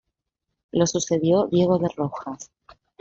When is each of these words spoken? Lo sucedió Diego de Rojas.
Lo 0.71 0.87
sucedió 0.87 1.45
Diego 1.51 1.77
de 1.77 1.87
Rojas. 1.95 2.49